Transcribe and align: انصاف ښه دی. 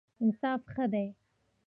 انصاف 0.23 0.61
ښه 0.73 0.85
دی. 0.93 1.07